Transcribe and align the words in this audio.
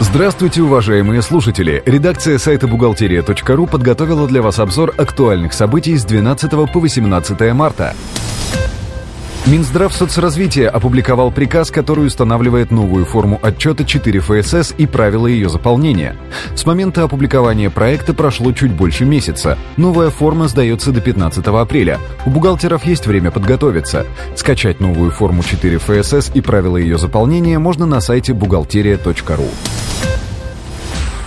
Здравствуйте, 0.00 0.60
уважаемые 0.60 1.22
слушатели! 1.22 1.80
Редакция 1.86 2.38
сайта 2.38 2.66
бухгалтерия.ру 2.66 3.66
подготовила 3.68 4.26
для 4.26 4.42
вас 4.42 4.58
обзор 4.58 4.92
актуальных 4.98 5.52
событий 5.52 5.96
с 5.96 6.04
12 6.04 6.50
по 6.72 6.80
18 6.80 7.52
марта. 7.54 7.94
Минздрав 9.46 9.92
соцразвития 9.92 10.70
опубликовал 10.70 11.30
приказ, 11.30 11.70
который 11.70 12.06
устанавливает 12.06 12.70
новую 12.70 13.04
форму 13.04 13.38
отчета 13.42 13.84
4 13.84 14.20
ФСС 14.20 14.74
и 14.78 14.86
правила 14.86 15.26
ее 15.26 15.48
заполнения. 15.48 16.16
С 16.54 16.64
момента 16.64 17.04
опубликования 17.04 17.68
проекта 17.68 18.14
прошло 18.14 18.52
чуть 18.52 18.72
больше 18.72 19.04
месяца. 19.04 19.58
Новая 19.76 20.08
форма 20.08 20.48
сдается 20.48 20.92
до 20.92 21.02
15 21.02 21.46
апреля. 21.46 22.00
У 22.24 22.30
бухгалтеров 22.30 22.84
есть 22.86 23.06
время 23.06 23.30
подготовиться. 23.30 24.06
Скачать 24.34 24.80
новую 24.80 25.10
форму 25.10 25.42
4 25.42 25.78
ФСС 25.78 26.30
и 26.34 26.40
правила 26.40 26.78
ее 26.78 26.96
заполнения 26.96 27.58
можно 27.58 27.84
на 27.84 28.00
сайте 28.00 28.32
бухгалтерия.ру. 28.32 29.50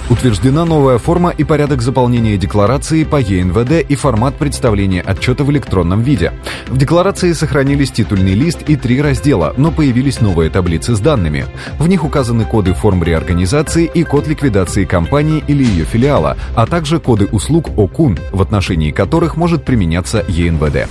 Утверждена 0.09 0.63
новая 0.63 0.99
форма 0.99 1.31
и 1.31 1.43
порядок 1.43 1.81
заполнения 1.81 2.37
декларации 2.37 3.03
по 3.03 3.17
ЕНВД 3.17 3.85
и 3.89 3.95
формат 3.95 4.35
представления 4.35 5.01
отчета 5.01 5.43
в 5.43 5.51
электронном 5.51 6.01
виде. 6.01 6.31
В 6.67 6.77
декларации 6.77 7.33
сохранились 7.33 7.91
титульный 7.91 8.33
лист 8.33 8.61
и 8.69 8.77
три 8.77 9.01
раздела, 9.01 9.53
но 9.57 9.69
появились 9.69 10.21
новые 10.21 10.49
таблицы 10.49 10.95
с 10.95 11.01
данными. 11.01 11.45
В 11.77 11.89
них 11.89 12.05
указаны 12.05 12.45
коды 12.45 12.73
форм 12.73 13.03
реорганизации 13.03 13.83
и 13.93 14.05
код 14.05 14.27
ликвидации 14.27 14.85
компании 14.85 15.43
или 15.45 15.65
ее 15.65 15.83
филиала, 15.83 16.37
а 16.55 16.65
также 16.67 17.01
коды 17.01 17.27
услуг 17.29 17.69
ОКУН, 17.77 18.17
в 18.31 18.41
отношении 18.41 18.91
которых 18.91 19.35
может 19.35 19.65
применяться 19.65 20.23
ЕНВД. 20.29 20.87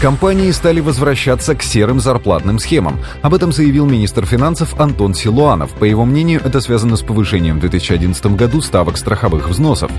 Компании 0.00 0.52
стали 0.52 0.78
возвращаться 0.78 1.56
к 1.56 1.62
серым 1.62 1.98
зарплатным 1.98 2.60
схемам. 2.60 3.00
Об 3.20 3.34
этом 3.34 3.50
заявил 3.50 3.84
министр 3.84 4.26
финансов 4.26 4.78
Антон 4.78 5.12
Силуанов. 5.12 5.72
По 5.72 5.82
его 5.82 6.04
мнению, 6.04 6.40
это 6.44 6.60
связано 6.60 6.94
с 6.94 7.02
повышением 7.02 7.56
в 7.56 7.60
2011 7.62 8.36
году 8.36 8.60
ставок 8.60 8.96
страховых 8.96 9.48
взносов. 9.48 9.90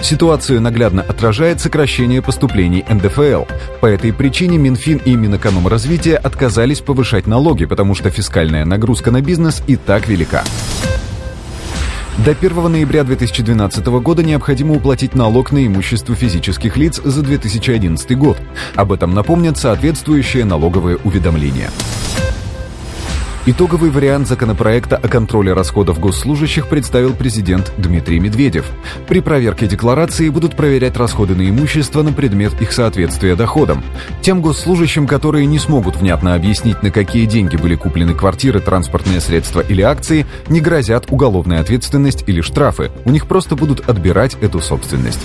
Ситуацию 0.00 0.60
наглядно 0.60 1.02
отражает 1.02 1.60
сокращение 1.60 2.22
поступлений 2.22 2.84
НДФЛ. 2.88 3.46
По 3.80 3.86
этой 3.86 4.12
причине 4.12 4.58
Минфин 4.58 4.98
и 4.98 5.16
Минэкономразвития 5.16 6.18
отказались 6.18 6.80
повышать 6.80 7.26
налоги, 7.26 7.64
потому 7.64 7.96
что 7.96 8.10
фискальная 8.10 8.64
нагрузка 8.64 9.10
на 9.10 9.22
бизнес 9.22 9.64
и 9.66 9.74
так 9.74 10.06
велика. 10.06 10.44
До 12.24 12.32
1 12.32 12.72
ноября 12.72 13.04
2012 13.04 13.86
года 13.86 14.24
необходимо 14.24 14.74
уплатить 14.74 15.14
налог 15.14 15.52
на 15.52 15.64
имущество 15.64 16.16
физических 16.16 16.76
лиц 16.76 17.00
за 17.02 17.22
2011 17.22 18.18
год. 18.18 18.36
Об 18.74 18.90
этом 18.90 19.14
напомнят 19.14 19.56
соответствующие 19.56 20.44
налоговые 20.44 20.96
уведомления. 21.04 21.70
Итоговый 23.50 23.88
вариант 23.88 24.28
законопроекта 24.28 24.98
о 24.98 25.08
контроле 25.08 25.54
расходов 25.54 25.98
госслужащих 25.98 26.68
представил 26.68 27.14
президент 27.14 27.72
Дмитрий 27.78 28.20
Медведев. 28.20 28.66
При 29.08 29.20
проверке 29.20 29.66
декларации 29.66 30.28
будут 30.28 30.54
проверять 30.54 30.98
расходы 30.98 31.34
на 31.34 31.48
имущество 31.48 32.02
на 32.02 32.12
предмет 32.12 32.60
их 32.60 32.72
соответствия 32.72 33.36
доходам. 33.36 33.82
Тем 34.20 34.42
госслужащим, 34.42 35.06
которые 35.06 35.46
не 35.46 35.58
смогут 35.58 35.96
внятно 35.96 36.34
объяснить, 36.34 36.82
на 36.82 36.90
какие 36.90 37.24
деньги 37.24 37.56
были 37.56 37.74
куплены 37.74 38.12
квартиры, 38.12 38.60
транспортные 38.60 39.22
средства 39.22 39.60
или 39.60 39.80
акции, 39.80 40.26
не 40.50 40.60
грозят 40.60 41.06
уголовная 41.08 41.60
ответственность 41.60 42.24
или 42.26 42.42
штрафы. 42.42 42.90
У 43.06 43.10
них 43.10 43.26
просто 43.26 43.56
будут 43.56 43.88
отбирать 43.88 44.36
эту 44.42 44.60
собственность. 44.60 45.20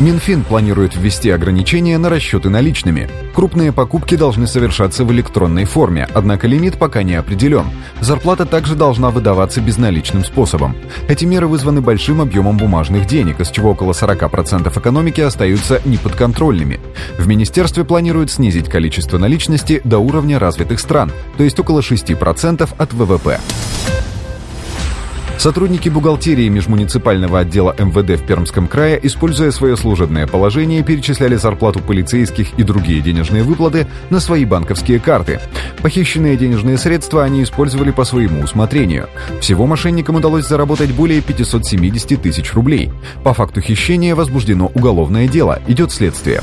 Минфин 0.00 0.44
планирует 0.44 0.96
ввести 0.96 1.28
ограничения 1.28 1.98
на 1.98 2.08
расчеты 2.08 2.48
наличными. 2.48 3.10
Крупные 3.34 3.70
покупки 3.70 4.14
должны 4.14 4.46
совершаться 4.46 5.04
в 5.04 5.12
электронной 5.12 5.66
форме, 5.66 6.08
однако 6.14 6.46
лимит 6.46 6.78
пока 6.78 7.02
не 7.02 7.16
определен. 7.16 7.66
Зарплата 8.00 8.46
также 8.46 8.76
должна 8.76 9.10
выдаваться 9.10 9.60
безналичным 9.60 10.24
способом. 10.24 10.74
Эти 11.06 11.26
меры 11.26 11.48
вызваны 11.48 11.82
большим 11.82 12.22
объемом 12.22 12.56
бумажных 12.56 13.06
денег, 13.06 13.40
из 13.40 13.50
чего 13.50 13.72
около 13.72 13.92
40% 13.92 14.78
экономики 14.80 15.20
остаются 15.20 15.82
неподконтрольными. 15.84 16.80
В 17.18 17.28
министерстве 17.28 17.84
планируют 17.84 18.30
снизить 18.30 18.70
количество 18.70 19.18
наличности 19.18 19.82
до 19.84 19.98
уровня 19.98 20.38
развитых 20.38 20.80
стран, 20.80 21.12
то 21.36 21.44
есть 21.44 21.60
около 21.60 21.80
6% 21.80 22.68
от 22.78 22.92
ВВП. 22.94 23.38
Сотрудники 25.40 25.88
бухгалтерии 25.88 26.50
межмуниципального 26.50 27.38
отдела 27.38 27.74
МВД 27.78 28.20
в 28.20 28.26
Пермском 28.26 28.68
крае, 28.68 29.00
используя 29.02 29.50
свое 29.52 29.74
служебное 29.74 30.26
положение, 30.26 30.82
перечисляли 30.82 31.36
зарплату 31.36 31.78
полицейских 31.80 32.52
и 32.58 32.62
другие 32.62 33.00
денежные 33.00 33.42
выплаты 33.42 33.86
на 34.10 34.20
свои 34.20 34.44
банковские 34.44 35.00
карты. 35.00 35.40
Похищенные 35.80 36.36
денежные 36.36 36.76
средства 36.76 37.24
они 37.24 37.42
использовали 37.42 37.90
по 37.90 38.04
своему 38.04 38.42
усмотрению. 38.42 39.08
Всего 39.40 39.66
мошенникам 39.66 40.16
удалось 40.16 40.46
заработать 40.46 40.90
более 40.90 41.22
570 41.22 42.20
тысяч 42.20 42.52
рублей. 42.52 42.92
По 43.24 43.32
факту 43.32 43.62
хищения 43.62 44.14
возбуждено 44.14 44.70
уголовное 44.74 45.26
дело, 45.26 45.62
идет 45.66 45.90
следствие. 45.90 46.42